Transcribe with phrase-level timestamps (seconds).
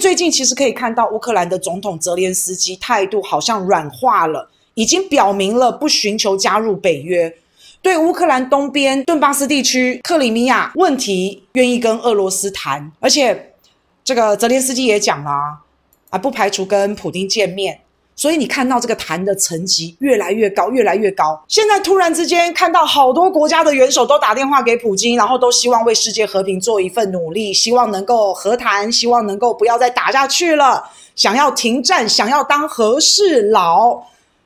[0.00, 7.36] 最近其实可以看到乌克兰的总统泽连斯基态度好像软化了，已经表明了不寻求加入北约。
[7.82, 13.52] 对乌克兰东边顿巴斯地区克里米亚问题，愿意跟俄罗斯谈，而且
[14.02, 15.30] 这个泽连斯基也讲了
[16.08, 17.80] 啊，不排除跟普京见面。
[18.20, 21.42] 所以你看到这个谈的层级越来越高，越来越高。
[21.48, 30.84] 现在突然之间看到好多国家的元首都打电话给普京，然后都希望为世界和平做一份努力，希望能够和谈，希望能够不要再打下去了，
[31.16, 34.02] 想要停战，想要当和事佬。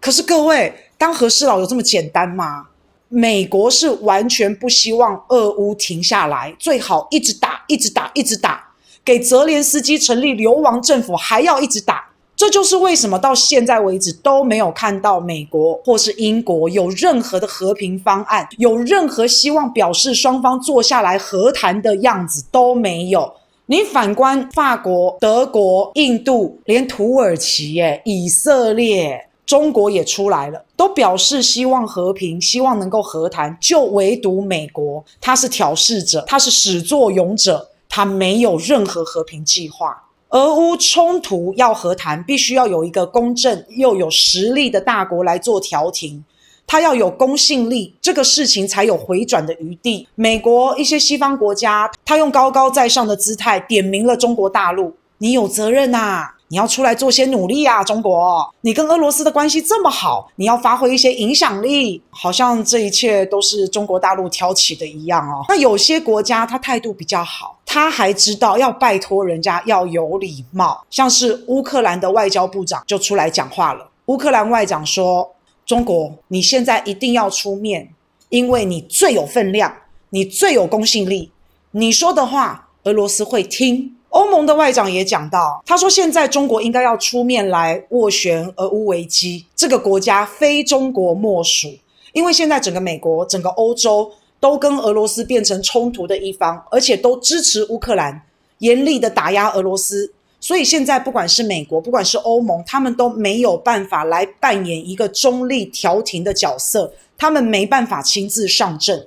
[0.00, 2.66] 可是各位，当和事佬有这么简单吗？
[3.08, 8.64] 美国是完全不希望俄乌停下来，最好一直打，一直打，一直打，
[9.04, 12.04] 给泽连斯基成立流亡政府，还要一直打。
[12.36, 23.32] 这就是为什么到现在为止都没有看到美国或是英国有任何的和平方案，有任何希望表示双方坐下来和谈的样子都没有。
[23.68, 33.56] 你反观法国、德国、印度，连土耳其、耶、以色列、中国也出来了，都表示希望和平，希望能够和谈。
[33.60, 40.02] 就唯独美国，他是挑事者，他是始作俑者，他没有任何和平计划。
[40.30, 46.24] 俄乌冲突要和谈，必须要有一个公正又有实力的大国来做调停，
[46.66, 50.08] 他要有公信力，这个事情才有回转的余地。
[50.16, 56.32] 美国一些西方国家，他用高高在上的姿态点名了中国大陆，你有责任呐。
[56.48, 58.48] 你要出来做些努力呀，中国！
[58.60, 65.44] 你跟俄罗斯的关系这么好，你要发挥一些影响力，好像这一切都是中国大陆挑起的一样哦。
[65.48, 73.90] 那有些国家他态度比较好，他还知道要拜托人家要有礼貌，像是乌克兰的外交部长就出来讲话了。
[74.06, 75.28] 乌克兰外长说
[75.66, 77.88] ：“中国，你现在一定要出面，
[78.28, 79.74] 因为你最有分量，
[80.10, 81.32] 你最有公信力，
[81.72, 91.68] 你说的话俄罗斯会听。”欧盟的外长也讲到，他说现在中国应该要出面来斡旋俄乌危机，这个国家非中国莫属。
[92.14, 98.22] 因为现在整个美国、整个欧洲都跟俄罗斯变成冲突的一方，而且都支持乌克兰，
[98.60, 100.10] 严厉的打压俄罗斯。
[100.40, 109.06] 所以现在不管是美国，不管是欧盟，他们都没有办法来扮演一个中立调停的角色，他们没办法亲自上阵。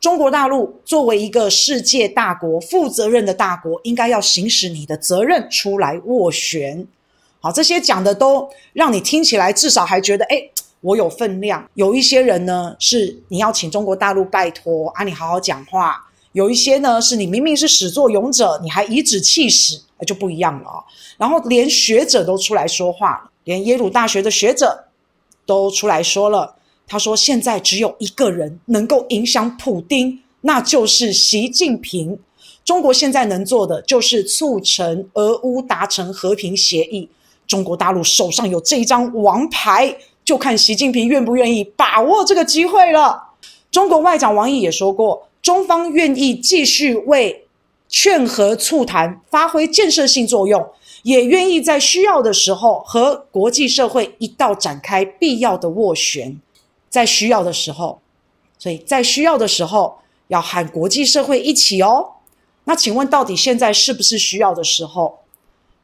[0.00, 6.86] 中国大陆作为一个世界大国、负责任的大国，应该要行使你的责任，出来斡旋。
[7.40, 10.40] 好，这些讲的都让你听起来至少还觉得，哎，
[10.80, 11.68] 我有分量。
[11.74, 15.92] 有一些人呢，是你要请中国大陆拜托啊，你好好讲话；
[16.32, 20.84] 有一些呢，是你明明是始作俑者，你还颐指气使，就不一样了啊。
[21.16, 24.84] 然后连学者都出来说话了，连耶鲁大学的学者
[25.44, 26.54] 都出来说了。
[26.88, 32.18] 他说：“现在只有一个人能够影响普丁，那就是习近平。
[32.64, 37.08] 中国现在能做的就是促成俄乌达成和平协议。
[37.46, 39.94] 中国大陆手上有这一张王牌，
[40.24, 43.24] 就看习近平愿不愿意把握这个机会了。”
[43.70, 47.46] 中国外长王毅也说过，中方愿意继续为
[47.86, 50.66] 劝和促谈发挥建设性作用，
[51.02, 56.40] 也愿意在需要的时候和国际社会一道展开必要的斡旋。
[56.88, 58.00] 在需要的时候，
[58.58, 62.06] 所以在需要的时候要和国际社会一起哦。
[62.64, 65.18] 那请问，到底现在是不是需要的时候？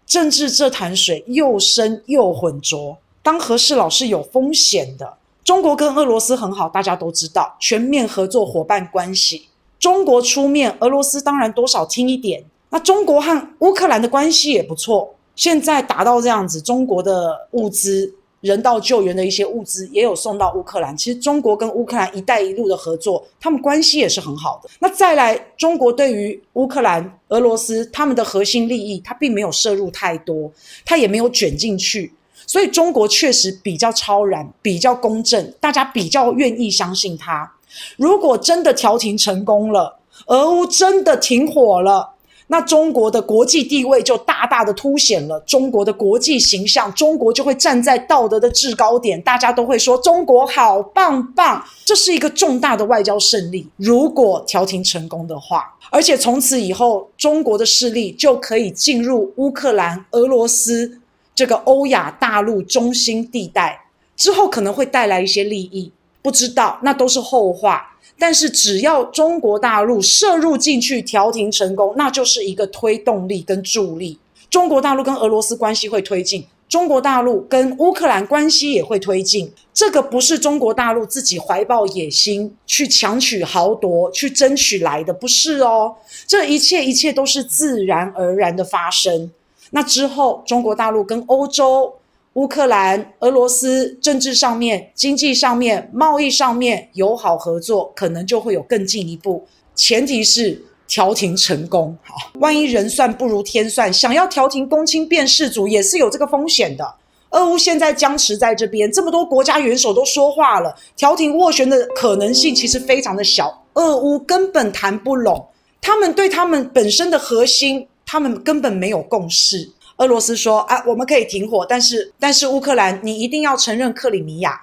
[0.06, 5.16] 政治这潭水又深又浑浊，当和事佬是有风险的。
[5.42, 9.48] 中国跟俄罗斯很好，大家都知道，全面合作伙伴关系。
[9.78, 12.44] 中国出面，俄罗斯当然多少听一点。
[12.68, 18.14] 那中国和乌克兰的关系也不错，现在打到这样子，中国的物资。
[18.44, 20.94] 人道救援的一些物资也有送到乌克兰。
[20.94, 24.68] 其实中国跟乌克兰“一带一路”的合作，他们关系也是很好的。
[24.80, 30.52] 那再来，中国对于乌克兰、俄罗斯他们的核心利益，它并没有摄入太多，
[30.84, 32.12] 它也没有卷进去，
[32.46, 37.50] 所以中国确实比较超然，比较公正，大家比较愿意相信它。
[37.96, 42.13] 如果真的调停成功了，俄乌真的停火了。
[42.48, 53.66] 那中国的国际地位就大大的凸显了，中国的国际形象，中国就会站在道德的制高点，大家都会说中国好棒棒，这是一个重大的外交胜利。
[53.76, 61.00] 如果调停成功的话，而且从此以后，中国的势力就可以进入乌克兰、俄罗斯
[61.34, 63.86] 这个欧亚大陆中心地带，
[64.16, 65.90] 之后可能会带来一些利益，
[66.24, 67.90] 不知道，那都是后话。
[68.18, 74.18] 但是只要中国大陆涉入进去调停成功，那就是一个推动力跟助力。
[74.48, 79.52] 中国大陆跟俄罗斯关系会推进，中国大陆跟乌克兰关系也会推进。
[79.74, 85.94] 这个不是中国大陆自己怀抱野心去强取豪夺、去争取来的，不是哦。
[86.26, 89.30] 这一切一切都是自然而然的发生。
[89.70, 91.92] 那之后，中国大陆跟欧洲、
[92.34, 99.46] 乌克兰、俄罗斯政治上面、经济上面、贸易上面友好合作，可能就会有更进一步。
[99.76, 101.96] 前提是调停成功。
[102.02, 106.94] 好，万一人算不如天算，想要调停公卿变事主，也是有这个风险的。
[107.30, 113.62] 俄乌现在僵持在这边，这么多国家元首都说话了，调停斡旋的可能性其实非常的小。
[113.74, 115.46] 俄乌根本谈不拢，
[115.80, 117.86] 他们对他们本身的核心。
[118.06, 119.66] 他们根本没有共识。
[119.96, 124.60] 俄罗斯说：“啊，我们可以停火，但是，但是乌克兰，你一定要承认克里米亚，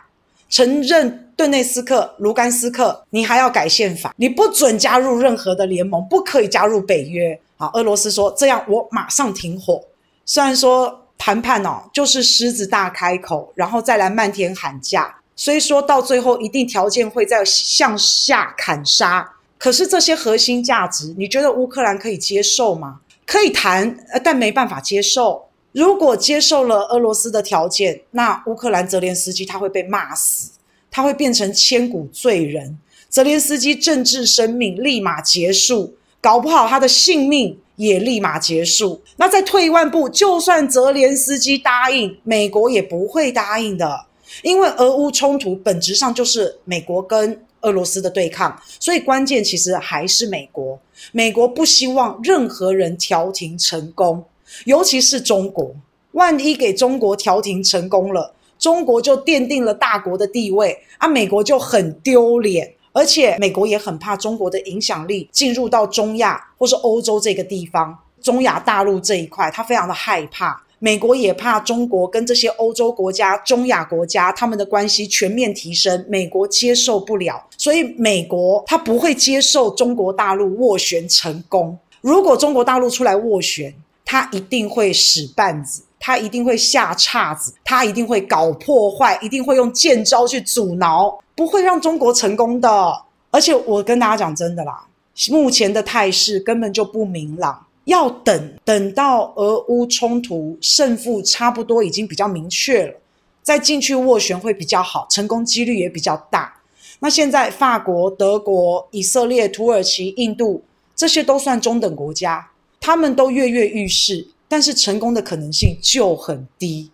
[0.49, 9.81] 承认顿内斯克、卢甘斯克，你还要改宪法，你不准加入任何的联盟，不可以加入北约。”好，俄罗斯说：“这样，我马上停火。”
[10.25, 22.99] 虽然说谈判哦，就是狮子大开口，然后再来漫天喊价，虽说到最后一定条件会再向下砍杀，可是这些核心价值，你觉得乌克兰可以接受吗？
[23.31, 25.45] 可以谈，但没办法接受。
[25.71, 30.51] 如果接受了俄罗斯的条件，那乌克兰泽连斯基他会被骂死，
[30.91, 32.77] 他会变成千古罪人。
[33.07, 39.01] 泽连斯基政治生命立马结束，搞不好他的性命也立马结束。
[39.15, 44.07] 那再退一万步，就算泽连斯基答应，美国也不会答应的，
[44.43, 50.79] 因为俄乌冲突本质上就是美国跟俄罗斯的对抗，所以关键其实还是美国。
[51.11, 54.23] 美国不希望任何人调停成功，
[54.65, 55.75] 尤其是中国。
[56.11, 62.73] 万一给中国调停成功了，中国就奠定了大国的地位啊，美国就很丢脸。
[62.93, 70.61] 而且美国也很怕中国的影响力进入到中亚或是欧洲这个地方，中亚大陆这一块，他非常的害怕。
[70.83, 81.77] 美国也怕中国跟这些欧洲国家、中亚国家他们的关系全面提升，美国接受不了，所以美国他不会接受中国大陆斡旋成功。
[82.01, 83.71] 如果中国大陆出来斡旋，
[84.03, 93.03] 他一定会使绊子，他一定会下岔子，他一定会搞破坏，一定会用剑招去阻挠，不会让中国成功的。
[93.29, 94.83] 而且我跟大家讲真的啦，
[95.29, 97.67] 目前的态势根本就不明朗。
[97.85, 102.93] 要等等到俄乌冲突胜负差不多已经比较明确了，
[103.41, 106.61] 再进去斡旋会比较好，成功几率也比较大。
[106.99, 110.63] 那现在法国、德国、以色列、土耳其、印度
[110.95, 116.91] 这些都算中等国家，他们都跃跃欲试，但是成功的可能性就很低。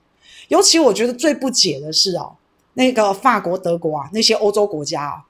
[0.47, 2.31] 尤其我觉得最不解的是哦，
[2.75, 5.25] 那个法国、德国啊，那些欧洲国家啊，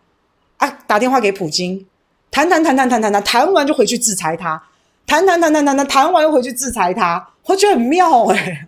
[0.58, 1.84] 啊打电话给普京，
[2.30, 4.62] 谈谈谈谈谈谈谈，谈完就回去制裁他。
[5.08, 8.68] 谈谈谈谈谈谈，谈完又回去制裁他，我觉得很妙哎、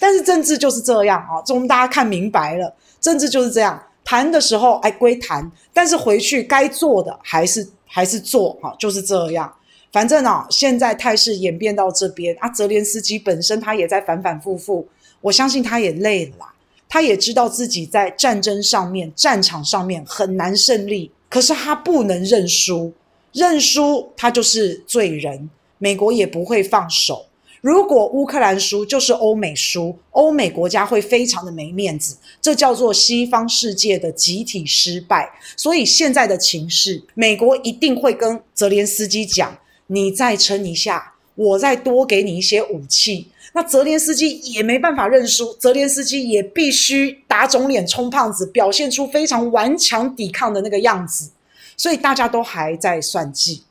[0.00, 9.52] 但是政治就是这样啊，这我们大家看明白了，政治就是这样，谈的时候哎归谈，但是回去该做的还是还是做哈，就是这样。
[9.92, 14.88] 反正啊，现在态势演变到这边啊，泽连斯基本身他也在反反复复，
[15.20, 16.54] 我相信他也累了啦，
[16.88, 22.94] 他也知道自己在战争上面、战场上面很难胜利，可是他不能认输，
[23.32, 25.50] 认输他就是罪人。
[25.78, 27.26] 美国也不会放手。
[27.60, 35.28] 如果乌克兰输，就是欧美输，欧美国家会非常的没面子，这叫做西方世界的集体失败。
[35.56, 39.58] 所以现在的情势，美国一定会跟泽连斯基讲
[39.88, 51.32] ：“你再撑一下，我再多给你一些武器。”那泽连斯基也没办法认输，泽连斯基也必须打肿脸充胖子，表现出非常顽强抵抗的那个样子。
[51.76, 53.64] 所以大家都还在算计。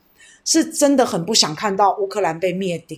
[0.47, 2.97] 是真的很不想看到乌克兰被灭顶，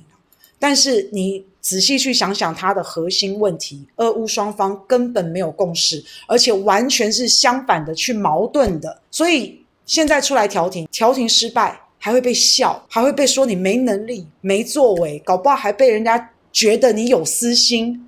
[0.60, 18.06] 但是你仔细去想想它的核心问题，俄乌双方根本没有共识，而且完全是相反的去矛盾的，所以现在出来调停，调停失败还会被笑，还会被说你没能力、没作为，搞不好还被人家觉得你有私心。